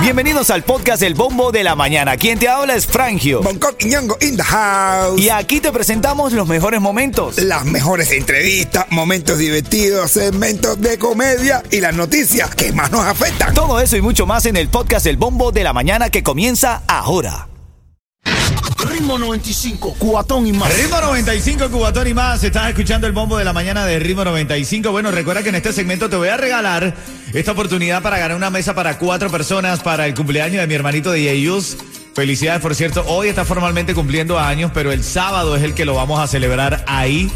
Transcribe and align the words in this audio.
Bienvenidos 0.00 0.50
al 0.50 0.62
podcast 0.62 1.02
El 1.02 1.14
Bombo 1.14 1.50
de 1.50 1.64
la 1.64 1.74
Mañana. 1.74 2.16
Quien 2.16 2.38
te 2.38 2.48
habla 2.48 2.76
es 2.76 2.86
Frangio. 2.86 3.42
Bangkok 3.42 3.74
y 3.80 3.86
Ñongo 3.86 4.16
in 4.20 4.36
the 4.36 4.42
house. 4.42 5.20
Y 5.20 5.30
aquí 5.30 5.60
te 5.60 5.72
presentamos 5.72 6.32
los 6.32 6.46
mejores 6.46 6.80
momentos. 6.80 7.38
Las 7.38 7.64
mejores 7.64 8.12
entrevistas, 8.12 8.86
momentos 8.90 9.38
divertidos, 9.38 10.12
segmentos 10.12 10.80
de 10.80 10.96
comedia 10.98 11.62
y 11.70 11.80
las 11.80 11.94
noticias 11.94 12.54
que 12.54 12.72
más 12.72 12.92
nos 12.92 13.04
afectan. 13.04 13.52
Todo 13.52 13.80
eso 13.80 13.96
y 13.96 14.00
mucho 14.00 14.26
más 14.26 14.46
en 14.46 14.56
el 14.56 14.68
podcast 14.68 15.06
El 15.06 15.16
Bombo 15.16 15.50
de 15.50 15.64
la 15.64 15.72
Mañana 15.72 16.08
que 16.08 16.22
comienza 16.22 16.82
ahora. 16.86 17.48
Ritmo 18.88 19.18
95, 19.18 19.94
cubatón 19.98 20.46
y 20.46 20.52
más. 20.52 20.74
Ritmo 20.76 21.00
95, 21.00 21.70
Cubatón 21.70 22.06
y 22.06 22.14
más. 22.14 22.42
Estás 22.44 22.68
escuchando 22.68 23.06
el 23.06 23.12
bombo 23.12 23.36
de 23.36 23.44
la 23.44 23.52
mañana 23.52 23.84
de 23.84 23.98
Ritmo 23.98 24.24
95. 24.24 24.90
Bueno, 24.90 25.10
recuerda 25.10 25.42
que 25.42 25.48
en 25.48 25.54
este 25.56 25.72
segmento 25.72 26.08
te 26.08 26.16
voy 26.16 26.28
a 26.28 26.36
regalar 26.36 26.94
esta 27.32 27.52
oportunidad 27.52 28.02
para 28.02 28.18
ganar 28.18 28.36
una 28.36 28.50
mesa 28.50 28.74
para 28.74 28.98
cuatro 28.98 29.30
personas 29.30 29.80
para 29.80 30.06
el 30.06 30.14
cumpleaños 30.14 30.60
de 30.60 30.66
mi 30.66 30.74
hermanito 30.74 31.12
de 31.12 31.22
Yeyus. 31.22 31.76
Felicidades, 32.14 32.60
por 32.62 32.74
cierto. 32.74 33.04
Hoy 33.08 33.28
está 33.28 33.44
formalmente 33.44 33.94
cumpliendo 33.94 34.38
años, 34.38 34.70
pero 34.72 34.90
el 34.92 35.04
sábado 35.04 35.54
es 35.56 35.62
el 35.62 35.74
que 35.74 35.84
lo 35.84 35.94
vamos 35.94 36.18
a 36.18 36.26
celebrar 36.26 36.82
ahí 36.86 37.30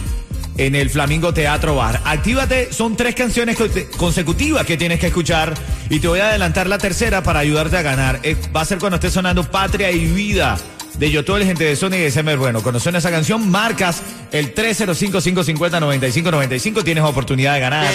en 0.56 0.74
el 0.74 0.88
Flamingo 0.90 1.32
Teatro 1.34 1.74
Bar. 1.74 2.00
Actívate, 2.04 2.72
son 2.72 2.96
tres 2.96 3.14
canciones 3.14 3.58
consecutivas 3.96 4.64
que 4.66 4.76
tienes 4.76 4.98
que 5.00 5.06
escuchar 5.08 5.54
y 5.88 6.00
te 6.00 6.08
voy 6.08 6.20
a 6.20 6.28
adelantar 6.30 6.66
la 6.66 6.78
tercera 6.78 7.22
para 7.22 7.40
ayudarte 7.40 7.76
a 7.76 7.82
ganar. 7.82 8.20
Eh, 8.22 8.36
Va 8.54 8.62
a 8.62 8.64
ser 8.64 8.78
cuando 8.78 8.96
esté 8.96 9.10
sonando 9.10 9.44
Patria 9.50 9.90
y 9.90 10.06
Vida 10.06 10.56
de 10.98 11.10
Yotuel, 11.10 11.44
gente 11.44 11.64
de 11.64 11.76
Sony 11.76 11.94
y 11.94 12.02
de 12.02 12.10
Semer. 12.10 12.36
Bueno, 12.38 12.62
cuando 12.62 12.80
suena 12.80 12.98
esa 12.98 13.10
canción, 13.10 13.50
marcas 13.50 14.02
el 14.32 14.54
305-550-9595. 14.54 16.84
Tienes 16.84 17.04
oportunidad 17.04 17.54
de 17.54 17.60
ganar. 17.60 17.90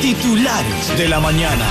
Titulares 0.00 0.98
de 0.98 1.08
la 1.08 1.20
mañana. 1.20 1.64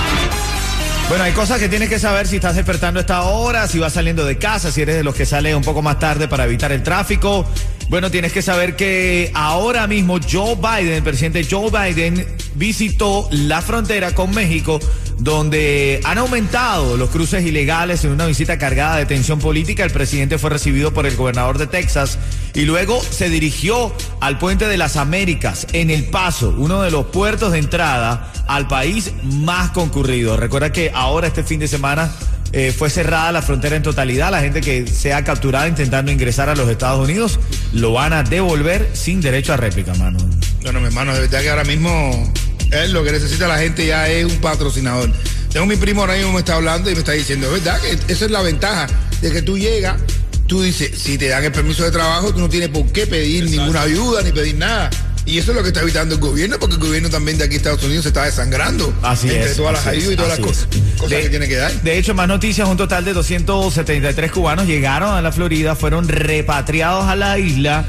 Bueno, 1.08 1.24
hay 1.24 1.32
cosas 1.32 1.58
que 1.58 1.68
tienes 1.68 1.88
que 1.88 1.98
saber 1.98 2.26
si 2.26 2.36
estás 2.36 2.56
despertando 2.56 2.98
a 2.98 3.02
esta 3.02 3.22
hora, 3.22 3.68
si 3.68 3.78
vas 3.78 3.92
saliendo 3.92 4.24
de 4.24 4.38
casa, 4.38 4.72
si 4.72 4.80
eres 4.80 4.96
de 4.96 5.04
los 5.04 5.14
que 5.14 5.26
sale 5.26 5.54
un 5.54 5.62
poco 5.62 5.82
más 5.82 5.98
tarde 5.98 6.26
para 6.26 6.44
evitar 6.44 6.72
el 6.72 6.82
tráfico. 6.82 7.46
Bueno, 7.88 8.10
tienes 8.10 8.32
que 8.32 8.40
saber 8.40 8.76
que 8.76 9.30
ahora 9.34 9.86
mismo 9.86 10.18
Joe 10.20 10.56
Biden, 10.56 10.94
el 10.94 11.02
presidente 11.02 11.46
Joe 11.48 11.70
Biden, 11.70 12.26
visitó 12.54 13.28
la 13.30 13.62
frontera 13.62 14.14
con 14.14 14.30
México, 14.32 14.80
donde 15.18 16.00
han 16.04 16.18
aumentado 16.18 16.96
los 16.96 17.10
cruces 17.10 17.44
ilegales 17.44 18.04
en 18.04 18.10
una 18.10 18.26
visita 18.26 18.58
cargada 18.58 18.96
de 18.96 19.06
tensión 19.06 19.38
política. 19.38 19.84
El 19.84 19.90
presidente 19.90 20.38
fue 20.38 20.50
recibido 20.50 20.92
por 20.92 21.06
el 21.06 21.16
gobernador 21.16 21.58
de 21.58 21.66
Texas 21.66 22.18
y 22.54 22.62
luego 22.62 23.00
se 23.02 23.28
dirigió 23.28 23.94
al 24.20 24.38
puente 24.38 24.66
de 24.66 24.76
las 24.76 24.96
Américas 24.96 25.66
en 25.72 25.90
El 25.90 26.04
Paso, 26.06 26.54
uno 26.58 26.82
de 26.82 26.90
los 26.90 27.06
puertos 27.06 27.52
de 27.52 27.58
entrada 27.58 28.32
al 28.48 28.68
país 28.68 29.12
más 29.22 29.70
concurrido. 29.70 30.36
Recuerda 30.36 30.72
que 30.72 30.90
ahora 30.94 31.28
este 31.28 31.44
fin 31.44 31.60
de 31.60 31.68
semana 31.68 32.10
eh, 32.52 32.70
fue 32.76 32.90
cerrada 32.90 33.32
la 33.32 33.40
frontera 33.40 33.76
en 33.76 33.82
totalidad. 33.82 34.30
La 34.30 34.40
gente 34.40 34.60
que 34.60 34.86
sea 34.86 35.24
capturada 35.24 35.68
intentando 35.68 36.12
ingresar 36.12 36.50
a 36.50 36.54
los 36.54 36.68
Estados 36.68 37.02
Unidos 37.02 37.40
lo 37.72 37.92
van 37.92 38.12
a 38.12 38.22
devolver 38.22 38.90
sin 38.92 39.20
derecho 39.22 39.54
a 39.54 39.56
réplica, 39.56 39.94
mano. 39.94 40.18
Bueno, 40.62 40.80
mi 40.80 40.86
hermano, 40.86 41.14
de 41.14 41.20
verdad 41.20 41.40
que 41.40 41.50
ahora 41.50 41.64
mismo 41.64 42.30
es 42.72 42.90
lo 42.90 43.04
que 43.04 43.12
necesita 43.12 43.46
la 43.48 43.58
gente 43.58 43.86
ya 43.86 44.08
es 44.08 44.24
un 44.24 44.38
patrocinador. 44.40 45.10
Tengo 45.52 45.66
mi 45.66 45.76
primo 45.76 46.00
ahora 46.00 46.14
mismo 46.14 46.32
me 46.32 46.38
está 46.38 46.54
hablando 46.54 46.90
y 46.90 46.94
me 46.94 47.00
está 47.00 47.12
diciendo, 47.12 47.46
es 47.54 47.62
verdad 47.64 47.80
que 47.80 48.12
esa 48.12 48.24
es 48.24 48.30
la 48.30 48.40
ventaja 48.42 48.86
de 49.20 49.30
que 49.30 49.42
tú 49.42 49.58
llegas, 49.58 50.00
tú 50.46 50.62
dices, 50.62 50.90
si 50.98 51.18
te 51.18 51.28
dan 51.28 51.44
el 51.44 51.52
permiso 51.52 51.84
de 51.84 51.90
trabajo, 51.90 52.32
tú 52.32 52.40
no 52.40 52.48
tienes 52.48 52.70
por 52.70 52.86
qué 52.92 53.06
pedir 53.06 53.44
ninguna 53.50 53.82
ayuda 53.82 54.22
ni 54.22 54.32
pedir 54.32 54.56
nada. 54.56 54.88
Y 55.24 55.38
eso 55.38 55.52
es 55.52 55.56
lo 55.56 55.62
que 55.62 55.68
está 55.68 55.82
evitando 55.82 56.16
el 56.16 56.20
gobierno, 56.20 56.58
porque 56.58 56.74
el 56.74 56.80
gobierno 56.80 57.08
también 57.08 57.38
de 57.38 57.44
aquí 57.44 57.54
Estados 57.54 57.82
Unidos 57.84 58.02
se 58.02 58.08
está 58.08 58.24
desangrando. 58.24 58.92
Así 59.02 59.28
entre 59.28 59.50
es, 59.50 59.56
todas 59.56 59.74
las 59.74 59.86
ayudas 59.86 60.12
y 60.14 60.16
todas 60.16 60.30
las 60.30 60.40
cosas, 60.40 60.66
cosas 60.96 61.10
De- 61.10 61.20
que 61.22 61.28
tiene 61.28 61.46
que 61.46 61.56
dar. 61.56 61.70
De 61.82 61.96
hecho, 61.96 62.12
más 62.14 62.26
noticias, 62.26 62.66
un 62.68 62.76
total 62.76 63.04
de 63.04 63.12
273 63.12 64.32
cubanos 64.32 64.66
llegaron 64.66 65.14
a 65.14 65.22
la 65.22 65.30
Florida, 65.30 65.76
fueron 65.76 66.08
repatriados 66.08 67.04
a 67.04 67.14
la 67.14 67.38
isla 67.38 67.84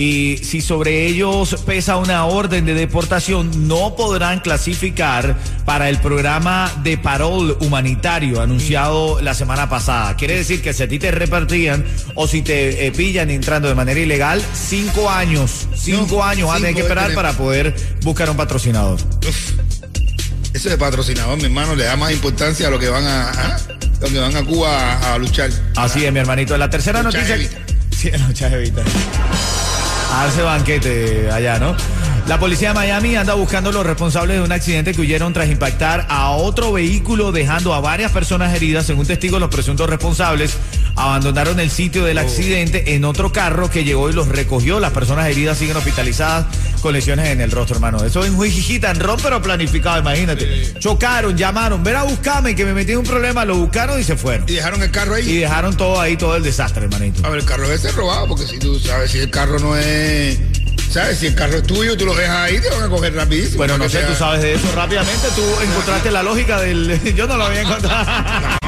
y 0.00 0.36
si 0.44 0.60
sobre 0.60 1.06
ellos 1.06 1.56
pesa 1.66 1.96
una 1.96 2.24
orden 2.24 2.64
de 2.64 2.72
deportación, 2.74 3.66
no 3.66 3.96
podrán 3.96 4.38
clasificar 4.38 5.36
para 5.64 5.88
el 5.88 5.98
programa 5.98 6.70
de 6.84 6.96
parol 6.98 7.56
humanitario 7.60 8.40
anunciado 8.40 9.20
la 9.20 9.34
semana 9.34 9.68
pasada. 9.68 10.14
Quiere 10.16 10.36
decir 10.36 10.62
que 10.62 10.72
si 10.72 10.84
a 10.84 10.88
ti 10.88 11.00
te 11.00 11.10
repartían 11.10 11.84
o 12.14 12.28
si 12.28 12.42
te 12.42 12.86
eh, 12.86 12.92
pillan 12.92 13.28
entrando 13.30 13.66
de 13.68 13.74
manera 13.74 13.98
ilegal, 13.98 14.40
cinco 14.54 15.10
años, 15.10 15.66
cinco 15.76 16.18
No, 16.18 16.22
años 16.24 16.46
vas 16.46 16.58
a 16.58 16.60
tener 16.60 16.74
que 16.76 16.82
esperar 16.82 17.12
para 17.14 17.32
poder 17.32 17.74
buscar 18.02 18.30
un 18.30 18.36
patrocinador. 18.36 19.00
Eso 20.54 20.68
de 20.70 20.78
patrocinador, 20.78 21.36
mi 21.38 21.44
hermano, 21.46 21.74
le 21.74 21.82
da 21.84 21.96
más 21.96 22.12
importancia 22.12 22.68
a 22.68 22.70
lo 22.70 22.78
que 22.78 22.88
van 22.88 23.04
a, 23.04 23.30
a- 23.30 23.58
lo 24.00 24.08
que 24.08 24.18
van 24.20 24.36
a 24.36 24.44
Cuba 24.44 24.92
a, 24.92 25.14
a 25.14 25.18
luchar. 25.18 25.50
Así 25.74 26.04
es, 26.04 26.12
mi 26.12 26.20
hermanito. 26.20 26.56
La 26.56 26.70
tercera 26.70 27.02
noticia. 27.02 27.34
Evita. 27.34 27.58
Sí. 27.90 28.10
A 30.12 30.24
darse 30.24 30.42
banquete 30.42 31.30
allá, 31.30 31.58
¿no? 31.58 31.76
La 32.26 32.38
policía 32.38 32.68
de 32.68 32.74
Miami 32.74 33.16
anda 33.16 33.32
buscando 33.32 33.72
los 33.72 33.86
responsables 33.86 34.36
de 34.36 34.42
un 34.42 34.52
accidente 34.52 34.92
que 34.92 35.00
huyeron 35.00 35.32
tras 35.32 35.48
impactar 35.48 36.06
a 36.10 36.30
otro 36.32 36.72
vehículo, 36.72 37.32
dejando 37.32 37.72
a 37.72 37.80
varias 37.80 38.12
personas 38.12 38.54
heridas. 38.54 38.84
Según 38.84 39.06
testigos, 39.06 39.40
los 39.40 39.48
presuntos 39.48 39.88
responsables 39.88 40.58
abandonaron 40.98 41.60
el 41.60 41.70
sitio 41.70 42.04
del 42.04 42.18
accidente 42.18 42.94
en 42.94 43.04
otro 43.04 43.32
carro 43.32 43.70
que 43.70 43.84
llegó 43.84 44.10
y 44.10 44.12
los 44.12 44.28
recogió. 44.28 44.80
Las 44.80 44.92
personas 44.92 45.28
heridas 45.28 45.56
siguen 45.58 45.76
hospitalizadas 45.76 46.46
con 46.82 46.92
lesiones 46.92 47.28
en 47.28 47.40
el 47.40 47.50
rostro, 47.50 47.76
hermano. 47.76 48.04
Eso 48.04 48.24
es 48.24 48.30
en 48.30 49.00
ron, 49.00 49.18
pero 49.22 49.40
planificado, 49.40 49.98
imagínate. 50.00 50.74
Chocaron, 50.78 51.36
llamaron, 51.36 51.82
ven 51.82 51.96
a 51.96 52.02
buscarme, 52.02 52.54
que 52.54 52.64
me 52.64 52.74
metí 52.74 52.92
en 52.92 52.98
un 52.98 53.04
problema, 53.04 53.44
lo 53.44 53.56
buscaron 53.56 54.00
y 54.00 54.04
se 54.04 54.16
fueron. 54.16 54.48
Y 54.48 54.54
dejaron 54.54 54.82
el 54.82 54.90
carro 54.90 55.14
ahí. 55.14 55.28
Y 55.28 55.36
dejaron 55.38 55.76
todo 55.76 56.00
ahí, 56.00 56.16
todo 56.16 56.36
el 56.36 56.42
desastre, 56.42 56.84
hermanito. 56.84 57.24
A 57.26 57.30
ver, 57.30 57.40
el 57.40 57.44
carro 57.46 57.64
debe 57.64 57.78
ser 57.78 57.94
robado, 57.94 58.26
porque 58.26 58.46
si 58.46 58.58
tú 58.58 58.78
sabes, 58.78 59.10
si 59.10 59.18
el 59.18 59.30
carro 59.30 59.58
no 59.58 59.76
es. 59.76 60.38
¿Sabes? 60.90 61.18
Si 61.18 61.26
el 61.26 61.34
carro 61.34 61.58
es 61.58 61.64
tuyo, 61.64 61.96
tú 61.98 62.06
lo 62.06 62.14
dejas 62.14 62.36
ahí, 62.36 62.60
te 62.60 62.70
van 62.70 62.82
a 62.84 62.88
coger 62.88 63.14
rapidísimo. 63.14 63.58
Bueno, 63.58 63.76
no 63.76 63.84
sé, 63.84 63.98
sea- 63.98 64.06
tú 64.08 64.14
sabes 64.14 64.42
de 64.42 64.54
eso 64.54 64.72
rápidamente. 64.74 65.28
Tú 65.36 65.42
encontraste 65.62 66.10
la 66.10 66.22
lógica 66.22 66.58
del. 66.60 66.98
Yo 67.16 67.26
no 67.26 67.36
lo 67.36 67.44
había 67.44 67.60
encontrado. 67.62 68.06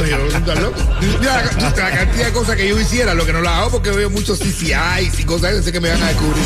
Soy 0.00 0.42
tan 0.46 0.62
loco. 0.62 0.80
Mira, 1.20 1.44
la, 1.44 1.68
la 1.68 1.90
cantidad 1.90 2.26
de 2.26 2.32
cosas 2.32 2.56
que 2.56 2.66
yo 2.66 2.80
hiciera, 2.80 3.12
lo 3.12 3.26
que 3.26 3.34
no 3.34 3.42
la 3.42 3.58
hago 3.58 3.70
porque 3.70 3.90
veo 3.90 4.08
muchos 4.08 4.38
CCIs 4.38 5.18
y 5.18 5.24
cosas 5.24 5.54
que 5.56 5.62
sé 5.62 5.72
que 5.72 5.80
me 5.80 5.90
van 5.90 6.02
a 6.02 6.08
descubrir. 6.08 6.44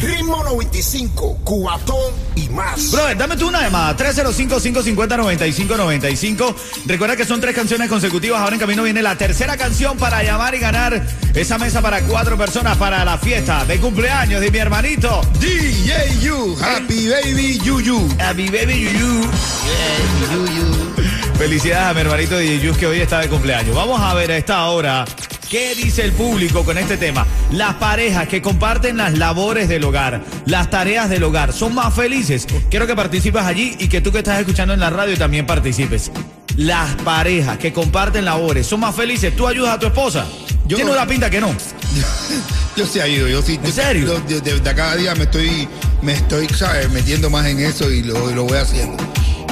Ritmo 0.00 0.42
95, 0.44 1.38
cubatón 1.44 2.12
y 2.34 2.48
más. 2.48 2.90
Brother, 2.90 3.16
dame 3.16 3.36
tú 3.36 3.46
una 3.48 3.62
llamada. 3.62 3.96
305-550-9595. 3.96 6.54
Recuerda 6.86 7.16
que 7.16 7.24
son 7.24 7.40
tres 7.40 7.54
canciones 7.54 7.88
consecutivas. 7.88 8.40
Ahora 8.40 8.54
en 8.54 8.60
camino 8.60 8.82
viene 8.82 9.02
la 9.02 9.16
tercera 9.16 9.56
canción 9.56 9.96
para 9.98 10.22
llamar 10.22 10.54
y 10.54 10.58
ganar 10.58 11.02
esa 11.34 11.58
mesa 11.58 11.82
para 11.82 12.00
cuatro 12.02 12.38
personas 12.38 12.76
para 12.76 13.04
la 13.04 13.18
fiesta 13.18 13.64
de 13.64 13.78
cumpleaños 13.78 14.40
de 14.40 14.50
mi 14.50 14.58
hermanito. 14.58 15.20
DJU, 15.38 16.56
Happy 16.62 17.08
Baby 17.08 17.58
Yuyu. 17.58 18.08
Happy 18.18 18.48
Baby 18.48 18.88
Yuyu. 18.98 19.30
Felicidades 21.36 21.88
a 21.88 21.94
mi 21.94 22.00
hermanito 22.00 22.36
de 22.36 22.58
Yuyus 22.58 22.76
que 22.76 22.86
hoy 22.86 23.00
está 23.00 23.20
de 23.20 23.28
cumpleaños. 23.28 23.74
Vamos 23.74 24.00
a 24.00 24.12
ver 24.14 24.30
a 24.30 24.36
esta 24.36 24.64
hora 24.66 25.04
qué 25.50 25.74
dice 25.74 26.04
el 26.04 26.12
público 26.12 26.64
con 26.64 26.78
este 26.78 26.96
tema. 26.96 27.26
Las 27.52 27.74
parejas 27.74 28.28
que 28.28 28.40
comparten 28.40 28.96
las 28.96 29.18
labores 29.18 29.68
del 29.68 29.84
hogar, 29.84 30.22
las 30.46 30.70
tareas 30.70 31.10
del 31.10 31.24
hogar, 31.24 31.52
son 31.52 31.74
más 31.74 31.92
felices. 31.92 32.46
Quiero 32.70 32.86
que 32.86 32.94
participes 32.96 33.42
allí 33.42 33.76
y 33.78 33.88
que 33.88 34.00
tú 34.00 34.12
que 34.12 34.18
estás 34.18 34.38
escuchando 34.40 34.72
en 34.72 34.80
la 34.80 34.88
radio 34.90 35.18
también 35.18 35.46
participes. 35.46 36.10
Las 36.56 36.94
parejas 37.02 37.58
que 37.58 37.72
comparten 37.72 38.24
labores 38.24 38.66
son 38.66 38.80
más 38.80 38.94
felices. 38.94 39.34
¿Tú 39.36 39.46
ayudas 39.48 39.74
a 39.74 39.78
tu 39.78 39.86
esposa? 39.86 40.24
Yo- 40.66 40.76
Tiene 40.76 40.92
una 40.92 41.06
pinta 41.06 41.28
que 41.28 41.40
no. 41.40 41.52
Yo 42.76 42.86
sí 42.86 43.00
ayudo, 43.00 43.26
yo 43.28 43.42
sí. 43.42 43.56
¿En 43.56 43.64
yo- 43.64 43.72
serio? 43.72 44.06
yo- 44.06 44.20
de, 44.20 44.40
de- 44.52 44.60
de 44.60 44.74
cada 44.74 44.94
día 44.94 45.12
me 45.16 45.24
estoy, 45.24 45.68
me 46.02 46.12
estoy, 46.12 46.48
¿sabes? 46.48 46.88
Metiendo 46.90 47.28
más 47.28 47.44
en 47.46 47.58
eso 47.58 47.90
y 47.90 48.02
lo, 48.04 48.30
y 48.30 48.34
lo 48.34 48.44
voy 48.44 48.56
haciendo. 48.58 48.96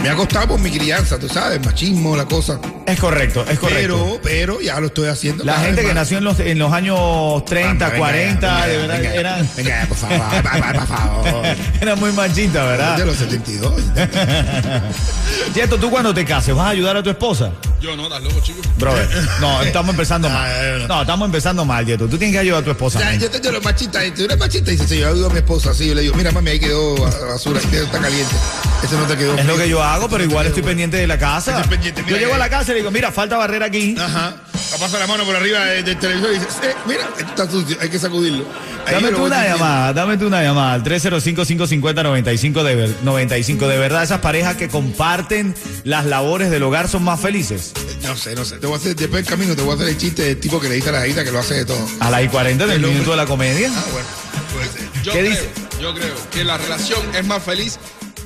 Me 0.02 0.08
ha 0.10 0.14
costado 0.14 0.48
por 0.48 0.60
mi 0.60 0.70
crianza, 0.70 1.18
tú 1.18 1.28
sabes, 1.28 1.64
machismo, 1.64 2.16
la 2.16 2.24
cosa. 2.24 2.60
Es 2.86 2.98
correcto, 3.00 3.44
es 3.48 3.58
correcto. 3.58 4.18
Pero, 4.20 4.20
pero 4.22 4.60
ya 4.60 4.78
lo 4.80 4.86
estoy 4.86 5.08
haciendo. 5.08 5.44
la 5.44 5.58
gente 5.60 5.82
que 5.84 5.92
nació 5.92 6.18
en 6.18 6.24
los, 6.24 6.38
en 6.40 6.58
los 6.58 6.72
años 6.72 7.44
30, 7.44 7.84
Venga, 7.86 7.98
40, 7.98 8.46
venga, 8.48 8.66
de 8.66 8.76
verdad, 8.78 8.96
venga, 8.98 9.14
eran, 9.14 9.50
Venga, 9.56 9.86
por 9.88 9.96
favor, 9.98 10.18
por 10.42 10.86
favor, 10.86 11.46
eran 11.80 11.98
muy 11.98 12.12
machistas, 12.12 12.62
De 12.64 12.68
¿verdad? 12.70 12.98
los 13.04 13.16
72. 13.16 13.72
Cheto, 15.54 15.78
tú 15.78 15.90
cuando 15.90 16.14
te 16.14 16.24
cases, 16.24 16.54
¿vas 16.54 16.66
a 16.66 16.70
ayudar 16.70 16.96
a 16.96 17.02
tu 17.02 17.10
esposa? 17.10 17.50
Yo 17.80 17.96
no, 17.96 18.04
estás 18.04 18.22
loco, 18.22 18.40
chico. 18.40 18.60
Brother, 18.78 19.08
no, 19.40 19.62
estamos 19.62 19.90
empezando 19.90 20.28
no, 20.28 20.34
mal. 20.34 20.88
no. 20.88 21.00
Estamos 21.02 21.26
empezando 21.26 21.64
mal, 21.64 21.86
Cheto. 21.86 22.06
Tú 22.08 22.16
tienes 22.18 22.34
que 22.34 22.40
ayudar 22.40 22.62
a 22.62 22.64
tu 22.64 22.70
esposa. 22.70 22.98
Man. 23.00 23.18
yo 23.20 23.30
tengo 23.30 23.50
los 23.52 23.64
machistas, 23.64 24.04
tú 24.14 24.24
eres 24.24 24.38
machista 24.38 24.70
y 24.72 24.76
dice, 24.76 24.88
sí, 24.88 24.98
yo 25.00 25.08
ayudo 25.08 25.26
a 25.26 25.30
mi 25.30 25.38
esposa, 25.38 25.70
así 25.70 25.86
yo 25.88 25.94
le 25.94 26.02
digo, 26.02 26.14
mira 26.16 26.30
mami, 26.32 26.50
ahí 26.50 26.60
quedó 26.60 26.94
basura, 27.28 27.60
ahí 27.60 27.66
quedó- 27.66 27.84
está 27.84 27.98
caliente. 27.98 28.34
Ese 28.82 28.96
no 28.96 29.04
te 29.04 29.16
quedó. 29.16 29.34
Es 29.36 29.44
lo 29.46 29.56
que 29.56 29.68
yo 29.68 29.82
hago, 29.82 29.87
pero 30.10 30.16
Ese 30.22 30.24
igual 30.30 30.46
estoy 30.46 30.62
pendiente 30.62 30.96
de 30.96 31.06
la 31.06 31.18
casa. 31.18 31.56
Estoy 31.56 31.70
pendiente, 31.76 32.04
yo 32.06 32.16
llego 32.16 32.34
a 32.34 32.38
la 32.38 32.48
casa 32.50 32.70
y 32.72 32.74
le 32.74 32.80
digo, 32.80 32.90
mira, 32.90 33.10
falta 33.12 33.36
barrera 33.36 33.66
aquí. 33.66 33.96
Ajá. 33.98 34.36
Pasa 34.78 34.98
la 34.98 35.06
mano 35.06 35.24
por 35.24 35.34
arriba 35.34 35.64
de- 35.64 35.82
del 35.82 35.98
televisor 35.98 36.30
y 36.30 36.34
dice, 36.34 36.46
eh, 36.62 36.74
mira, 36.86 37.00
esto 37.18 37.30
está 37.30 37.50
sucio, 37.50 37.76
hay 37.80 37.88
que 37.88 37.98
sacudirlo. 37.98 38.44
Ahí 38.86 38.94
Dame 38.94 39.10
lo 39.10 39.16
tú 39.16 39.22
voy 39.22 39.26
una 39.28 39.36
diciendo. 39.40 39.58
llamada, 39.64 39.92
dame 39.92 40.16
tú 40.18 40.26
una 40.26 40.42
llamada 40.42 40.72
al 40.74 40.82
305-550-95 40.84 42.62
de, 42.62 42.74
ver- 42.74 42.94
95. 43.02 43.66
De 43.66 43.78
verdad, 43.78 44.02
esas 44.02 44.20
parejas 44.20 44.56
que 44.56 44.68
comparten 44.68 45.54
las 45.84 46.04
labores 46.06 46.50
del 46.50 46.62
hogar 46.62 46.88
son 46.88 47.02
más 47.02 47.18
felices. 47.20 47.72
No 48.02 48.16
sé, 48.16 48.34
no 48.34 48.44
sé. 48.44 48.58
Te 48.58 48.66
voy 48.66 48.74
a 48.76 48.78
hacer, 48.78 48.94
después 48.94 49.24
del 49.24 49.30
camino 49.32 49.56
te 49.56 49.62
voy 49.62 49.72
a 49.72 49.74
hacer 49.76 49.88
el 49.88 49.98
chiste 49.98 50.22
del 50.22 50.38
tipo 50.38 50.60
que 50.60 50.68
le 50.68 50.76
dice 50.76 50.90
a 50.90 50.92
la 50.92 51.00
jajita 51.00 51.24
que 51.24 51.32
lo 51.32 51.38
hace 51.40 51.54
de 51.54 51.64
todo. 51.64 51.86
A 52.00 52.10
las 52.10 52.22
y 52.24 52.28
40 52.28 52.64
del 52.66 52.76
El 52.76 52.84
hombre- 52.84 52.92
minuto 52.92 53.10
de 53.12 53.16
la 53.16 53.26
comedia. 53.26 53.70
Ah, 53.74 53.84
bueno. 53.92 54.06
Puede 54.52 54.66
ser. 54.68 54.82
Yo 55.02 55.12
¿Qué 55.12 55.18
creo, 55.20 55.30
dice? 55.30 55.48
Yo 55.80 55.94
creo 55.94 56.14
que 56.30 56.44
la 56.44 56.58
relación 56.58 57.00
es 57.14 57.24
más 57.26 57.42
feliz, 57.42 57.78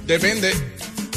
depende 0.06 0.52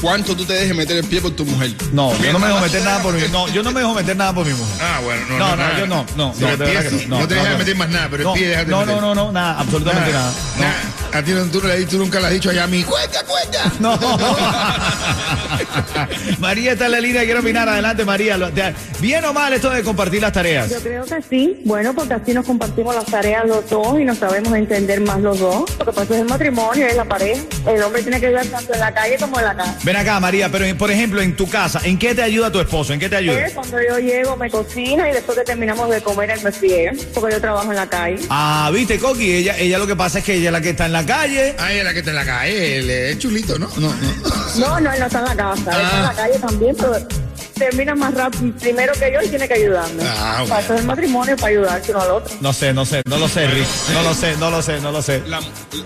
cuánto 0.05 0.35
tú 0.35 0.45
te 0.45 0.53
dejes 0.53 0.75
meter 0.75 0.97
el 0.97 1.03
pie 1.03 1.19
por 1.19 1.31
tu 1.31 1.43
mujer. 1.45 1.71
No, 1.91 2.15
yo 2.21 2.31
no 2.31 2.37
me 2.37 2.45
dejo 2.45 2.59
meter 2.59 2.83
nada 2.83 3.01
por 3.01 3.13
mi 3.15 3.27
No, 3.29 3.47
yo 3.47 3.63
no 3.63 3.71
me 3.71 3.79
dejo 3.79 3.95
meter 3.95 4.15
nada 4.15 4.33
por 4.35 4.45
mi 4.45 4.53
mujer. 4.53 4.77
Ah, 4.79 4.99
bueno, 5.03 5.21
no. 5.29 5.37
No, 5.39 5.49
no, 5.49 5.55
nada. 5.55 5.79
yo 5.79 5.87
no, 5.87 6.05
no, 6.15 6.33
Sí, 6.35 6.41
no, 6.43 6.49
sí. 6.99 7.05
no, 7.07 7.19
No 7.21 7.27
te 7.27 7.33
no, 7.33 7.41
dejas 7.41 7.53
no. 7.53 7.57
meter 7.57 7.75
más 7.75 7.89
nada, 7.89 8.07
pero 8.11 8.21
el 8.21 8.27
No, 8.27 8.33
pie 8.33 8.49
no, 8.67 8.81
meter. 8.81 8.95
no, 8.95 9.01
no, 9.01 9.15
no, 9.15 9.31
nada, 9.31 9.59
absolutamente 9.59 10.11
nada. 10.13 10.31
No. 10.57 10.61
Nada. 10.61 10.75
A 11.15 11.23
ti 11.23 11.31
no- 11.31 11.45
tú, 11.45 11.61
tú 11.89 11.97
nunca 11.97 12.19
le 12.19 12.27
has 12.27 12.33
dicho 12.33 12.49
allá 12.49 12.65
a 12.65 12.67
mí, 12.67 12.83
cuenta, 12.83 13.23
cuenta. 13.23 13.71
No. 13.79 13.97
María 16.39 16.73
está 16.73 16.85
en 16.85 16.91
la 16.91 16.99
línea, 16.99 17.23
quiero 17.23 17.39
opinar. 17.39 17.67
Adelante, 17.69 18.05
María. 18.05 18.37
¿Bien 18.99 19.23
o 19.25 19.33
mal 19.33 19.53
esto 19.53 19.69
de 19.69 19.83
compartir 19.83 20.21
las 20.21 20.33
tareas? 20.33 20.69
Yo 20.69 20.79
creo 20.81 21.05
que 21.05 21.21
sí, 21.29 21.61
bueno, 21.65 21.93
porque 21.93 22.13
así 22.15 22.33
nos 22.33 22.45
compartimos 22.45 22.95
las 22.95 23.05
tareas 23.05 23.45
los 23.45 23.69
dos 23.69 23.99
y 23.99 24.05
nos 24.05 24.17
sabemos 24.17 24.53
entender 24.53 25.01
más 25.01 25.19
los 25.19 25.39
dos. 25.39 25.69
Porque 25.77 25.91
pues 25.93 26.09
es 26.11 26.17
el 26.17 26.25
matrimonio, 26.25 26.85
es 26.85 26.95
la 26.95 27.05
pareja. 27.05 27.41
El 27.67 27.81
hombre 27.83 28.01
tiene 28.01 28.19
que 28.19 28.27
ayudar 28.27 28.45
tanto 28.47 28.73
en 28.73 28.79
la 28.79 28.93
calle 28.93 29.17
como 29.19 29.39
en 29.39 29.45
la 29.45 29.55
casa. 29.55 29.77
Ven 29.83 29.95
acá, 29.95 30.19
María, 30.19 30.51
pero 30.51 30.77
por 30.77 30.91
ejemplo, 30.91 31.21
en 31.21 31.35
tu 31.35 31.47
casa, 31.49 31.81
¿en 31.83 31.97
qué 31.97 32.13
te 32.15 32.23
ayuda 32.23 32.51
tu 32.51 32.59
esposo? 32.59 32.93
¿En 32.93 32.99
qué 32.99 33.09
te 33.09 33.15
ayuda? 33.15 33.45
Él, 33.45 33.51
cuando 33.53 33.77
yo 33.81 33.99
llego 33.99 34.35
me 34.35 34.49
cocina 34.49 35.09
y 35.09 35.13
después 35.13 35.37
que 35.37 35.43
terminamos 35.43 35.89
de 35.89 36.01
comer 36.01 36.31
él 36.31 36.39
me 36.43 36.51
friega, 36.51 36.91
porque 37.13 37.35
yo 37.35 37.41
trabajo 37.41 37.69
en 37.71 37.75
la 37.77 37.87
calle. 37.87 38.19
Ah, 38.29 38.69
viste, 38.73 38.99
Coqui, 38.99 39.31
ella, 39.31 39.57
ella 39.57 39.77
lo 39.77 39.87
que 39.87 39.95
pasa 39.95 40.19
es 40.19 40.25
que 40.25 40.33
ella 40.35 40.49
es 40.49 40.53
la 40.53 40.61
que 40.61 40.71
está 40.71 40.85
en 40.85 40.93
la 40.93 41.04
calle. 41.05 41.55
Ay, 41.59 41.77
es 41.79 41.83
la 41.83 41.93
que 41.93 42.03
te 42.03 42.13
la 42.13 42.25
cae, 42.25 42.79
él 42.79 42.89
es 42.89 43.19
chulito, 43.19 43.57
¿no? 43.59 43.67
No, 43.77 43.93
no. 43.93 44.13
No, 44.57 44.79
no, 44.79 44.93
él 44.93 44.99
no 44.99 45.05
está 45.05 45.19
en 45.19 45.25
la 45.25 45.35
casa, 45.35 45.71
él 45.71 45.81
está 45.85 45.97
en 45.97 46.03
la 46.03 46.13
calle 46.13 46.39
también, 46.39 46.75
pero 46.79 46.95
termina 47.55 47.95
más 47.95 48.13
rápido, 48.13 48.53
primero 48.59 48.93
que 48.93 49.11
yo 49.13 49.21
y 49.21 49.29
tiene 49.29 49.47
que 49.47 49.53
ayudarme. 49.53 50.03
Ah, 50.05 50.35
bueno. 50.39 50.49
Para 50.55 50.61
es 50.75 50.81
el 50.81 50.85
matrimonio, 50.85 51.35
para 51.37 51.47
ayudarse 51.47 51.91
uno 51.91 52.01
al 52.01 52.11
otro. 52.11 52.35
No 52.41 52.51
sé, 52.53 52.73
no 52.73 52.85
sé, 52.85 53.01
no 53.07 53.17
lo 53.17 53.27
sé, 53.29 53.47
Rick. 53.47 53.67
No 53.93 54.03
lo 54.03 54.13
sé, 54.13 54.35
no 54.37 54.49
lo 54.51 54.61
sé, 54.61 54.79
no 54.81 54.91
lo 54.91 55.01
sé. 55.01 55.23
La, 55.27 55.39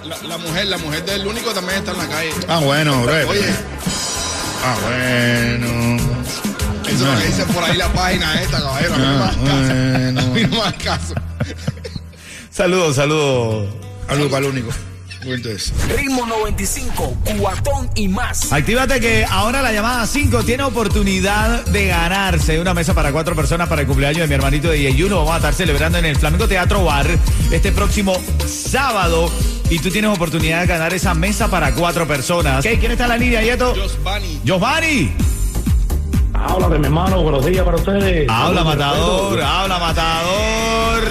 la- 0.06 0.18
la 0.28 0.38
mujer, 0.38 0.66
la 0.68 0.78
mujer 0.80 1.06
del 1.06 1.28
único 1.28 1.52
también 1.52 1.80
está 1.80 1.92
en 1.92 1.98
la 2.00 2.08
calle. 2.08 2.32
Ah, 2.48 2.60
bueno, 2.60 3.02
bro. 3.04 3.14
Oye, 3.30 3.42
Ah, 4.62 4.76
bueno. 4.84 6.04
eso 6.88 6.92
es 6.94 7.00
lo 7.02 7.18
que 7.20 7.26
dice 7.28 7.44
por 7.54 7.64
ahí 7.64 7.78
la 7.78 7.88
página 7.94 8.42
esta, 8.42 8.60
caballero. 8.60 8.98
No 8.98 9.24
Ah. 9.24 9.30
A 9.30 10.26
mí 10.34 10.42
no 10.44 10.50
me 10.50 10.60
hagas 10.62 10.74
caso. 10.84 11.14
Saludos, 12.52 12.96
saludos. 12.96 13.68
Algo 14.08 14.30
para 14.30 14.46
el 14.46 14.52
único. 14.52 14.70
Entonces. 15.24 15.74
Ritmo 15.96 16.26
95, 16.26 17.18
cuatón 17.40 17.90
y 17.96 18.08
más. 18.08 18.52
Actívate 18.52 19.00
que 19.00 19.26
ahora 19.30 19.62
la 19.62 19.72
llamada 19.72 20.08
5 20.08 20.44
tiene 20.44 20.64
oportunidad 20.64 21.66
de 21.66 21.88
ganarse 21.88 22.60
una 22.60 22.74
mesa 22.74 22.94
para 22.94 23.12
cuatro 23.12 23.36
personas 23.36 23.68
para 23.68 23.82
el 23.82 23.88
cumpleaños 23.88 24.22
de 24.22 24.28
mi 24.28 24.34
hermanito 24.36 24.70
de 24.70 24.94
Yuno. 24.96 25.18
Vamos 25.18 25.34
a 25.34 25.38
estar 25.38 25.54
celebrando 25.54 25.98
en 25.98 26.06
el 26.06 26.16
Flamenco 26.16 26.48
Teatro 26.48 26.84
Bar 26.86 27.08
este 27.52 27.72
próximo 27.72 28.14
sábado. 28.48 29.30
Y 29.70 29.80
tú 29.80 29.90
tienes 29.92 30.10
oportunidad 30.12 30.62
de 30.62 30.68
ganar 30.68 30.94
esa 30.94 31.14
mesa 31.14 31.48
para 31.50 31.74
cuatro 31.74 32.08
personas. 32.08 32.64
¿Quién 32.66 32.92
está 32.92 33.04
en 33.04 33.10
la 33.10 33.18
línea, 33.18 33.42
Yeto? 33.44 33.76
Giovanni. 33.76 34.40
Giovanni. 34.44 35.12
Habla 36.34 36.70
de 36.70 36.80
mi 36.80 36.86
hermano, 36.86 37.22
buenos 37.22 37.46
días 37.46 37.66
para 37.66 37.76
ustedes. 37.78 38.28
Habla, 38.30 38.62
Saludos, 38.62 38.66
matador. 38.66 39.32
respeto. 39.32 39.48
Habla, 39.48 39.80
matador. 39.80 41.04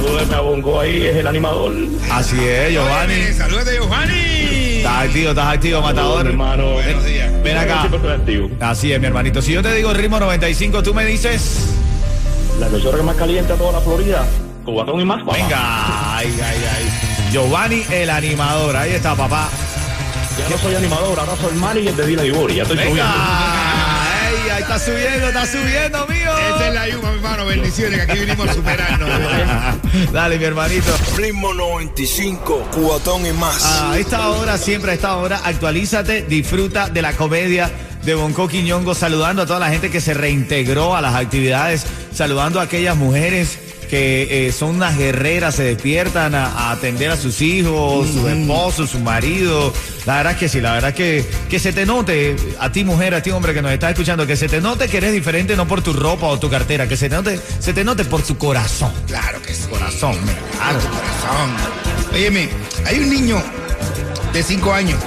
Salúdeme 0.00 0.34
a 0.34 0.40
Bongo 0.40 0.80
ahí, 0.80 1.06
es 1.08 1.16
el 1.16 1.26
animador. 1.26 1.74
Así 2.10 2.36
es, 2.42 2.72
Giovanni. 2.72 3.34
Salúdate, 3.36 3.74
Giovanni. 3.74 4.78
Estás 4.78 5.04
activo, 5.04 5.28
estás 5.28 5.54
activo, 5.54 5.82
matador. 5.82 6.24
Mi 6.24 6.30
hermano. 6.30 6.72
Buenos 6.72 7.04
días. 7.04 7.42
Ven 7.42 7.56
acá. 7.58 7.86
Así 8.60 8.94
es, 8.94 8.98
mi 8.98 9.06
hermanito. 9.06 9.42
Si 9.42 9.52
yo 9.52 9.62
te 9.62 9.74
digo 9.74 9.92
ritmo 9.92 10.18
95, 10.18 10.82
tú 10.82 10.94
me 10.94 11.04
dices. 11.04 11.66
La 12.58 12.68
emisora 12.68 12.96
que 12.96 13.02
más 13.02 13.16
calienta 13.16 13.56
toda 13.56 13.72
la 13.72 13.80
Florida. 13.80 14.26
Cubatón 14.64 15.00
y 15.02 15.04
más, 15.04 15.22
papá. 15.22 15.34
Venga, 15.34 16.16
ay, 16.16 16.28
ay, 16.42 16.58
ay. 16.76 17.30
Giovanni, 17.30 17.84
el 17.90 18.08
animador. 18.08 18.76
Ahí 18.76 18.92
está, 18.92 19.14
papá. 19.14 19.50
Ya 20.38 20.48
no 20.48 20.56
soy 20.56 20.76
animador, 20.76 21.20
ahora 21.20 21.36
soy 21.36 21.52
el 21.52 21.60
manager 21.60 21.94
de 21.94 22.06
Dina 22.06 22.24
Ibori. 22.24 22.54
Ya 22.54 22.62
estoy 22.62 22.78
Venga. 22.78 22.90
subiendo. 22.90 23.69
Ay, 24.30 24.50
ahí 24.50 24.62
está 24.62 24.78
subiendo, 24.78 25.26
está 25.28 25.46
subiendo, 25.46 26.06
mío. 26.06 26.38
Esta 26.50 26.68
es 26.68 26.74
la 26.74 26.88
yuma, 26.88 27.10
mi 27.10 27.16
hermano. 27.16 27.46
Bendiciones, 27.46 27.96
que 27.96 28.02
aquí 28.12 28.20
vinimos 28.20 28.48
a 28.48 28.54
superarnos. 28.54 29.10
Dale, 30.12 30.38
mi 30.38 30.44
hermanito. 30.44 30.96
Ritmo 31.16 31.52
95, 31.52 32.68
cuatón 32.72 33.26
y 33.26 33.32
más. 33.32 33.64
A 33.64 33.98
esta 33.98 34.28
hora, 34.28 34.56
siempre 34.56 34.92
a 34.92 34.94
esta 34.94 35.16
hora, 35.16 35.40
actualízate, 35.44 36.22
disfruta 36.22 36.88
de 36.88 37.02
la 37.02 37.12
comedia 37.14 37.70
de 38.04 38.14
Bonco 38.14 38.46
Quiñongo, 38.46 38.94
saludando 38.94 39.42
a 39.42 39.46
toda 39.46 39.58
la 39.58 39.68
gente 39.68 39.90
que 39.90 40.00
se 40.00 40.14
reintegró 40.14 40.94
a 40.94 41.00
las 41.00 41.16
actividades, 41.16 41.84
saludando 42.14 42.60
a 42.60 42.64
aquellas 42.64 42.96
mujeres 42.96 43.58
que 43.90 44.46
eh, 44.46 44.52
son 44.52 44.76
unas 44.76 44.96
guerreras, 44.96 45.56
se 45.56 45.64
despiertan 45.64 46.34
a, 46.36 46.46
a 46.46 46.70
atender 46.70 47.10
a 47.10 47.16
sus 47.16 47.42
hijos, 47.42 48.08
sus 48.08 48.30
esposos, 48.30 48.90
su 48.90 49.00
marido. 49.00 49.72
La 50.06 50.18
verdad 50.18 50.32
es 50.34 50.38
que 50.38 50.48
sí, 50.48 50.60
la 50.60 50.74
verdad 50.74 50.90
es 50.90 50.96
que, 50.96 51.24
que 51.48 51.58
se 51.58 51.72
te 51.72 51.84
note, 51.84 52.36
a 52.60 52.70
ti 52.70 52.84
mujer, 52.84 53.14
a 53.14 53.22
ti 53.22 53.30
hombre 53.30 53.52
que 53.52 53.60
nos 53.60 53.72
estás 53.72 53.90
escuchando, 53.90 54.26
que 54.26 54.36
se 54.36 54.48
te 54.48 54.60
note 54.60 54.88
que 54.88 54.98
eres 54.98 55.12
diferente 55.12 55.56
no 55.56 55.66
por 55.66 55.82
tu 55.82 55.92
ropa 55.92 56.26
o 56.28 56.38
tu 56.38 56.48
cartera, 56.48 56.88
que 56.88 56.96
se 56.96 57.08
te 57.08 57.16
note, 57.16 57.40
se 57.58 57.72
te 57.72 57.82
note 57.82 58.04
por 58.04 58.22
tu 58.22 58.38
corazón. 58.38 58.92
Claro 59.08 59.42
que 59.42 59.52
sí. 59.52 59.68
Corazón, 59.68 60.16
claro. 60.56 60.78
Corazón. 60.78 61.50
Óyeme, 62.12 62.48
hay 62.86 62.98
un 63.00 63.10
niño 63.10 63.42
de 64.32 64.42
5 64.42 64.72
años 64.72 64.98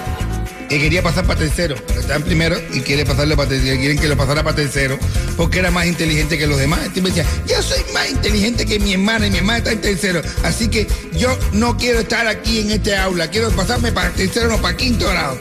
que 0.74 0.80
quería 0.80 1.04
pasar 1.04 1.26
para 1.26 1.40
tercero. 1.40 1.76
Está 1.76 2.16
en 2.16 2.24
primero 2.24 2.58
y 2.74 2.82
quiere 2.82 3.06
pasarle 3.06 3.36
para 3.36 3.50
tercero. 3.50 3.78
Quieren 3.78 4.00
que 4.00 4.08
lo 4.08 4.18
pasara 4.18 4.44
para 4.44 4.56
tercero 4.56 4.98
porque 5.38 5.60
era 5.60 5.70
más 5.72 5.86
inteligente 5.86 6.38
que 6.38 6.48
los 6.48 6.58
demás. 6.58 6.80
Entonces 6.86 7.04
me 7.04 7.10
decía, 7.10 7.26
yo 7.48 7.62
soy 7.62 7.84
más 7.94 8.10
inteligente 8.10 8.66
que 8.66 8.80
mi 8.80 8.94
hermana 8.94 9.28
y 9.28 9.32
mi 9.32 9.38
hermana 9.38 9.60
está 9.60 9.72
en 9.72 9.82
tercero. 9.82 10.22
Así 10.44 10.70
que 10.70 10.88
yo 11.14 11.38
no 11.52 11.78
quiero 11.78 12.00
estar 12.00 12.28
aquí 12.28 12.60
en 12.60 12.72
este 12.72 12.96
aula. 12.96 13.30
Quiero 13.30 13.52
pasarme 13.52 13.92
para 13.92 14.10
tercero, 14.12 14.50
no 14.50 14.62
para 14.62 14.76
quinto 14.76 15.08
grado. 15.08 15.38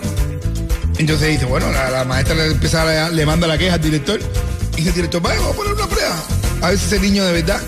Entonces 0.99 1.31
dice, 1.31 1.47
bueno, 1.47 1.71
la, 1.73 2.05
maestra 2.05 2.35
le, 2.35 2.47
empieza 2.47 3.11
le 3.11 3.27
manda 3.27 3.47
la 3.47 3.57
queja 3.57 3.75
al 3.75 3.81
director. 3.81 4.21
Y 4.75 4.83
dice 4.83 4.93
director, 4.93 5.23
vaya, 5.23 5.41
vamos 5.41 5.55
a 5.55 5.57
poner 5.57 5.73
una 5.73 5.87
prueba. 5.87 6.23
A 6.61 6.69
ver 6.69 6.79
si 6.79 6.87
ese 6.87 7.01
niño 7.01 7.25
de 7.25 7.33
verdad 7.33 7.61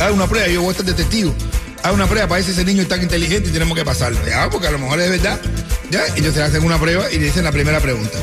haga 0.00 0.12
una 0.12 0.26
prueba, 0.26 0.46
yo 0.48 0.60
voy 0.60 0.68
a 0.68 0.70
estar 0.72 0.86
de 0.86 0.92
testigo. 0.92 1.34
Haga 1.82 1.92
una 1.92 2.06
prueba 2.06 2.28
para 2.28 2.40
ver 2.40 2.50
ese 2.50 2.64
niño 2.64 2.82
es 2.82 2.88
tan 2.88 3.02
inteligente 3.02 3.48
y 3.48 3.52
tenemos 3.52 3.76
que 3.76 3.84
pasarlo. 3.84 4.18
Ya, 4.26 4.50
porque 4.50 4.66
a 4.66 4.70
lo 4.70 4.78
mejor 4.78 5.00
es 5.00 5.10
verdad. 5.10 5.40
Ya, 5.90 6.04
entonces 6.08 6.36
le 6.36 6.42
hacen 6.42 6.64
una 6.64 6.78
prueba 6.80 7.10
y 7.12 7.18
le 7.18 7.26
dicen 7.26 7.44
la 7.44 7.52
primera 7.52 7.80
pregunta. 7.80 8.18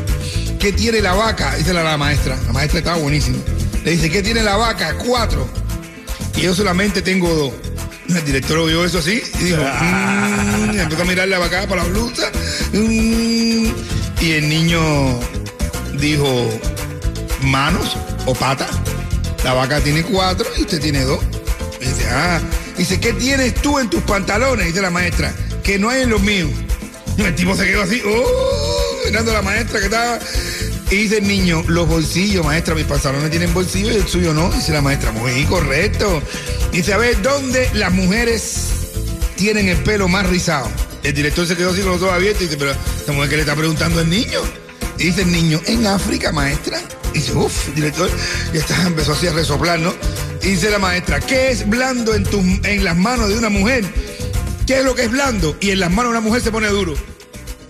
¿Qué 0.59 0.71
tiene 0.73 1.01
la 1.01 1.13
vaca? 1.13 1.55
Dice 1.55 1.73
la, 1.73 1.83
la 1.83 1.97
maestra. 1.97 2.37
La 2.45 2.53
maestra 2.53 2.79
estaba 2.79 2.97
buenísima. 2.97 3.37
Le 3.83 3.91
dice, 3.91 4.09
¿qué 4.09 4.21
tiene 4.21 4.41
la 4.43 4.55
vaca? 4.57 4.95
Cuatro. 4.97 5.47
Y 6.35 6.41
yo 6.41 6.53
solamente 6.55 7.01
tengo 7.01 7.29
dos. 7.33 7.53
El 8.09 8.23
director 8.25 8.65
vio 8.67 8.83
eso 8.85 8.99
así 8.99 9.21
y 9.39 9.43
dijo, 9.45 9.61
"Mm", 9.81 10.79
empezó 10.79 11.01
a 11.01 11.05
mirar 11.05 11.27
la 11.27 11.39
vaca 11.39 11.65
para 11.67 11.83
la 11.83 11.89
blusa. 11.89 12.29
"Mm". 12.73 13.71
y 14.21 14.31
el 14.31 14.47
niño 14.49 15.19
dijo, 15.99 16.49
manos 17.41 17.97
o 18.25 18.33
patas. 18.33 18.69
La 19.43 19.53
vaca 19.53 19.79
tiene 19.81 20.03
cuatro 20.03 20.47
y 20.57 20.61
usted 20.61 20.81
tiene 20.81 21.01
dos. 21.03 21.19
Y 21.81 21.85
dice, 21.85 22.07
ah. 22.09 22.39
Dice, 22.77 22.99
¿qué 22.99 23.13
tienes 23.13 23.53
tú 23.55 23.77
en 23.79 23.89
tus 23.89 24.01
pantalones? 24.03 24.65
Dice 24.67 24.81
la 24.81 24.89
maestra, 24.89 25.33
que 25.63 25.77
no 25.77 25.89
hay 25.89 26.03
en 26.03 26.09
los 26.09 26.21
míos. 26.21 26.49
El 27.17 27.35
tipo 27.35 27.55
se 27.55 27.65
quedó 27.65 27.83
así, 27.83 28.01
oh, 28.05 29.05
mirando 29.05 29.31
a 29.31 29.35
la 29.35 29.41
maestra 29.41 29.79
que 29.79 29.85
estaba. 29.85 30.19
Y 30.89 30.95
dice 30.95 31.17
el 31.19 31.27
niño, 31.27 31.63
los 31.67 31.87
bolsillos, 31.87 32.45
maestra, 32.45 32.75
mis 32.75 32.85
pantalones 32.85 33.29
tienen 33.29 33.53
bolsillos 33.53 33.93
y 33.93 33.97
el 33.97 34.07
suyo 34.07 34.33
no. 34.33 34.51
Dice 34.51 34.71
la 34.73 34.81
maestra, 34.81 35.11
muy 35.11 35.43
correcto. 35.45 36.21
Dice, 36.71 36.93
a 36.93 36.97
ver, 36.97 37.21
¿dónde 37.21 37.69
las 37.73 37.91
mujeres 37.91 38.67
tienen 39.35 39.69
el 39.69 39.77
pelo 39.77 40.07
más 40.07 40.27
rizado? 40.27 40.69
El 41.03 41.13
director 41.13 41.47
se 41.47 41.55
quedó 41.55 41.71
así 41.71 41.81
con 41.81 41.91
los 41.93 42.01
ojos 42.01 42.13
abiertos 42.13 42.43
y 42.43 42.45
dice, 42.45 42.57
pero 42.57 42.71
esta 42.71 43.11
mujer 43.11 43.29
que 43.29 43.35
le 43.35 43.41
está 43.41 43.55
preguntando 43.55 43.99
al 43.99 44.09
niño. 44.09 44.41
Y 44.97 45.05
dice 45.05 45.21
el 45.21 45.31
niño, 45.31 45.61
en 45.65 45.85
África, 45.87 46.31
maestra. 46.31 46.79
Y 47.13 47.19
dice, 47.19 47.33
uff, 47.33 47.69
director, 47.75 48.09
ya 48.53 48.59
está, 48.59 48.81
empezó 48.87 49.13
así 49.13 49.27
a 49.27 49.33
resoplar, 49.33 49.79
¿no? 49.79 49.93
Y 50.41 50.49
dice 50.49 50.69
la 50.69 50.79
maestra, 50.79 51.19
¿qué 51.19 51.51
es 51.51 51.67
blando 51.67 52.13
en, 52.13 52.23
tus 52.23 52.43
en 52.65 52.83
las 52.83 52.97
manos 52.97 53.29
de 53.29 53.37
una 53.37 53.49
mujer? 53.49 53.85
¿Qué 54.65 54.79
es 54.79 54.83
lo 54.83 54.95
que 54.95 55.03
es 55.03 55.11
blando? 55.11 55.57
Y 55.59 55.71
en 55.71 55.79
las 55.79 55.91
manos 55.91 56.11
una 56.11 56.21
mujer 56.21 56.41
se 56.41 56.51
pone 56.51 56.67
duro. 56.67 56.93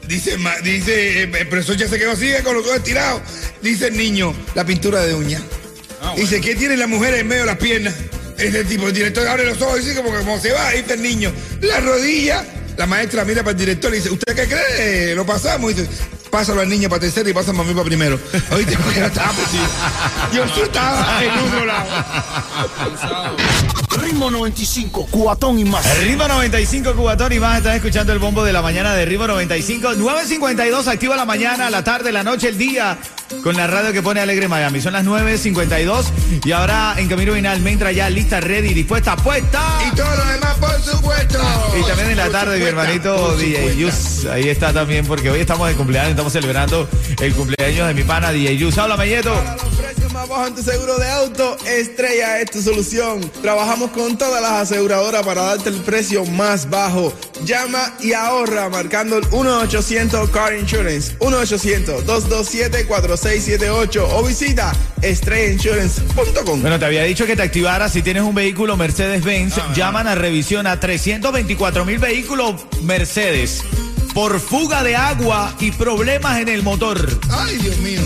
Dice, 0.07 0.37
dice, 0.63 1.23
eh, 1.23 1.31
el 1.39 1.47
profesor 1.47 1.75
ya 1.75 1.87
se 1.87 1.97
quedó 1.97 2.11
así, 2.11 2.27
eh, 2.31 2.41
con 2.43 2.55
los 2.55 2.65
ojos 2.65 2.77
estirados. 2.77 3.21
Dice 3.61 3.87
el 3.87 3.97
niño, 3.97 4.33
la 4.53 4.65
pintura 4.65 5.01
de 5.01 5.15
uña. 5.15 5.41
Dice, 6.17 6.41
¿qué 6.41 6.55
tiene 6.55 6.75
la 6.75 6.87
mujer 6.87 7.13
en 7.15 7.27
medio 7.27 7.43
de 7.43 7.47
las 7.47 7.57
piernas? 7.57 7.95
Ese 8.37 8.65
tipo, 8.65 8.87
el 8.87 8.93
director 8.93 9.25
abre 9.27 9.45
los 9.45 9.61
ojos 9.61 9.79
y 9.79 9.85
dice, 9.85 9.95
como, 9.95 10.15
como 10.15 10.39
se 10.39 10.51
va, 10.51 10.71
dice 10.71 10.93
el 10.93 11.01
niño, 11.01 11.31
la 11.61 11.79
rodilla. 11.79 12.45
La 12.75 12.87
maestra 12.87 13.23
mira 13.23 13.43
para 13.43 13.51
el 13.51 13.57
director 13.57 13.93
y 13.93 13.97
dice, 13.97 14.09
¿usted 14.09 14.35
qué 14.35 14.47
cree? 14.47 15.15
Lo 15.15 15.25
pasamos. 15.25 15.71
Y 15.71 15.75
dice, 15.75 15.89
pásalo 16.33 16.61
al 16.61 16.67
niño 16.67 16.89
para 16.89 17.01
tercero 17.01 17.29
y 17.29 17.33
pásame 17.33 17.61
a 17.61 17.63
mí 17.63 17.73
para 17.73 17.85
primero. 17.85 18.19
Oíste, 18.51 18.75
porque 18.77 18.99
no 18.99 19.05
estaba 19.05 19.31
posible. 19.33 19.67
Yo 20.33 20.47
sí 20.47 20.61
estaba 20.61 21.23
en 21.23 21.29
otro 21.29 21.63
lado. 21.63 21.85
Ritmo 24.01 24.31
95, 24.31 25.07
cuatón 25.11 25.59
y 25.59 25.65
más. 25.65 25.85
Ritmo 25.99 26.27
95, 26.27 26.95
Cubatón 26.95 27.33
y 27.33 27.39
más. 27.39 27.59
Estás 27.59 27.75
escuchando 27.75 28.13
el 28.13 28.17
bombo 28.17 28.43
de 28.43 28.51
la 28.51 28.63
mañana 28.63 28.95
de 28.95 29.05
Ritmo 29.05 29.27
95. 29.27 29.89
9.52, 29.93 30.87
activa 30.87 31.15
la 31.15 31.25
mañana, 31.25 31.69
la 31.69 31.83
tarde, 31.83 32.11
la 32.11 32.23
noche, 32.23 32.49
el 32.49 32.57
día. 32.57 32.97
Con 33.41 33.57
la 33.57 33.67
radio 33.67 33.91
que 33.91 34.01
pone 34.01 34.19
Alegre 34.19 34.47
Miami. 34.47 34.81
Son 34.81 34.93
las 34.93 35.05
9.52 35.05 36.05
y 36.45 36.51
ahora 36.51 36.95
en 36.97 37.07
camino 37.07 37.33
final, 37.33 37.59
mientras 37.61 37.95
ya 37.95 38.09
lista, 38.09 38.39
ready, 38.39 38.73
dispuesta, 38.73 39.15
puesta. 39.15 39.61
Y 39.91 39.95
todo 39.95 40.15
lo 40.15 40.25
demás, 40.25 40.55
por 40.59 40.81
supuesto. 40.81 41.39
Y 41.79 41.87
también 41.87 42.11
en 42.11 42.17
la 42.17 42.29
tarde, 42.29 42.59
mi 42.59 42.65
hermanito 42.65 43.35
DJ. 43.35 43.77
Yus. 43.77 44.25
Ahí 44.25 44.49
está 44.49 44.73
también, 44.73 45.05
porque 45.05 45.29
hoy 45.29 45.39
estamos 45.39 45.67
de 45.67 45.75
cumpleaños, 45.75 46.11
estamos 46.11 46.33
celebrando 46.33 46.87
el 47.21 47.33
cumpleaños 47.33 47.87
de 47.87 47.93
mi 47.93 48.03
pana 48.03 48.31
DJ 48.31 48.57
Yus. 48.57 48.77
Habla, 48.77 48.97
Melleto. 48.97 49.33
Más 50.23 50.29
bajos 50.29 50.47
en 50.47 50.55
tu 50.55 50.63
seguro 50.63 50.97
de 50.99 51.09
auto, 51.09 51.57
Estrella 51.65 52.39
es 52.39 52.49
tu 52.49 52.61
solución. 52.61 53.19
Trabajamos 53.41 53.91
con 53.91 54.17
todas 54.17 54.41
las 54.41 54.71
aseguradoras 54.71 55.25
para 55.25 55.41
darte 55.41 55.67
el 55.67 55.81
precio 55.81 56.23
más 56.23 56.69
bajo. 56.69 57.13
Llama 57.43 57.93
y 57.99 58.13
ahorra 58.13 58.69
marcando 58.69 59.17
el 59.17 59.25
1-800 59.25 60.31
Car 60.31 60.55
Insurance. 60.55 61.19
1-800-227-4678 61.19 64.07
o 64.13 64.23
visita 64.23 64.71
estrellainsurance.com. 65.01 66.61
Bueno, 66.61 66.79
te 66.79 66.85
había 66.85 67.03
dicho 67.03 67.25
que 67.25 67.35
te 67.35 67.41
activara 67.41 67.89
si 67.89 68.01
tienes 68.01 68.23
un 68.23 68.33
vehículo 68.33 68.77
Mercedes-Benz. 68.77 69.55
llaman 69.75 70.07
a 70.07 70.15
revisión 70.15 70.67
a 70.67 70.79
324 70.79 71.83
mil 71.83 71.99
vehículos 71.99 72.65
Mercedes 72.81 73.61
por 74.13 74.39
fuga 74.39 74.83
de 74.83 74.95
agua 74.95 75.53
y 75.59 75.71
problemas 75.71 76.39
en 76.39 76.47
el 76.47 76.63
motor. 76.63 77.09
Ay, 77.29 77.57
Dios 77.57 77.77
mío. 77.79 77.99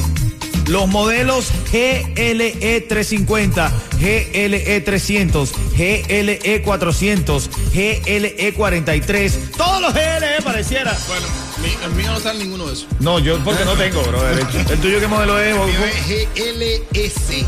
Los 0.67 0.87
modelos 0.89 1.47
GLE 1.71 2.81
350, 2.89 3.71
GLE 3.99 4.81
300, 4.81 5.51
GLE 5.77 6.61
400, 6.63 7.49
GLE 7.73 8.53
43. 8.53 9.39
Todos 9.55 9.81
los 9.81 9.93
GLE 9.93 10.41
pareciera. 10.43 10.97
Bueno, 11.07 11.25
mi- 11.61 11.85
el 11.85 11.91
mío 11.93 12.11
no 12.11 12.19
sale 12.19 12.39
ninguno 12.43 12.67
de 12.67 12.73
esos. 12.73 12.87
No, 12.99 13.19
yo 13.19 13.41
porque 13.43 13.63
no 13.63 13.73
tengo, 13.75 14.03
bro. 14.03 14.21
derecho. 14.23 14.59
¿El 14.73 14.79
tuyo 14.79 14.99
qué 14.99 15.07
modelo 15.07 15.39
es? 15.39 15.55
Mío 15.55 15.65
es 15.85 16.27
GLS. 16.35 17.45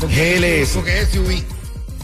Porque- 0.00 0.14
GLS. 0.64 0.70
Porque 0.74 1.00
es 1.00 1.08
SUV. 1.10 1.42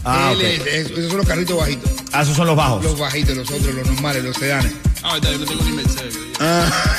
Ah, 0.03 0.33
esos 0.65 1.09
son 1.09 1.17
los 1.17 1.27
carritos 1.27 1.57
bajitos. 1.57 1.91
Ah, 2.11 2.23
esos 2.23 2.35
son 2.35 2.47
los 2.47 2.55
bajos. 2.55 2.83
Los 2.83 2.97
bajitos, 2.97 3.35
los 3.37 3.49
otros, 3.51 3.73
los 3.75 3.85
normales, 3.87 4.23
los 4.23 4.35
sedanes. 4.35 4.71
Ah, 5.03 5.13
verdad, 5.13 5.31
yo 5.31 5.39
no 5.39 5.45
tengo 5.45 5.63
ni 5.63 5.71
Mercedes. 5.71 6.17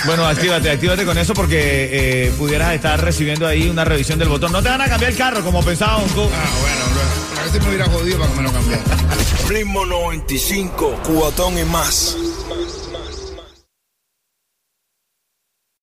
Bueno, 0.04 0.26
actívate, 0.26 0.70
actívate 0.70 1.04
con 1.04 1.18
eso 1.18 1.34
porque 1.34 2.26
eh, 2.26 2.32
pudieras 2.38 2.74
estar 2.74 3.00
recibiendo 3.00 3.46
ahí 3.46 3.68
una 3.68 3.84
revisión 3.84 4.18
del 4.18 4.28
botón. 4.28 4.52
No 4.52 4.62
te 4.62 4.68
van 4.68 4.80
a 4.80 4.88
cambiar 4.88 5.12
el 5.12 5.18
carro 5.18 5.42
como 5.42 5.62
pensaba 5.64 5.96
Onco. 5.96 6.30
Ah, 6.32 6.50
bueno, 6.60 6.84
bro. 6.92 7.40
A 7.40 7.44
veces 7.44 7.62
me 7.62 7.68
hubiera 7.68 7.86
jodido 7.86 8.18
para 8.18 8.30
que 8.30 8.36
me 8.36 8.42
lo 8.42 8.52
cambiara. 8.52 8.82
Ritmo 9.48 9.86
95, 9.86 11.00
cuatón 11.04 11.58
y 11.58 11.64
más. 11.64 12.16